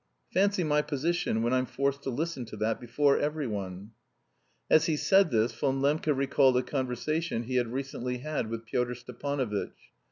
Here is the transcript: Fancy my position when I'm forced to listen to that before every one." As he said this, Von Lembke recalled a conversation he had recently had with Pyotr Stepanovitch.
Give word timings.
Fancy 0.33 0.63
my 0.63 0.81
position 0.81 1.43
when 1.43 1.53
I'm 1.53 1.67
forced 1.67 2.01
to 2.01 2.09
listen 2.09 2.43
to 2.45 2.57
that 2.57 2.79
before 2.79 3.19
every 3.19 3.45
one." 3.45 3.91
As 4.67 4.87
he 4.87 4.97
said 4.97 5.29
this, 5.29 5.51
Von 5.53 5.79
Lembke 5.79 6.11
recalled 6.11 6.57
a 6.57 6.63
conversation 6.63 7.43
he 7.43 7.57
had 7.57 7.71
recently 7.71 8.17
had 8.17 8.49
with 8.49 8.65
Pyotr 8.65 8.95
Stepanovitch. 8.95 9.91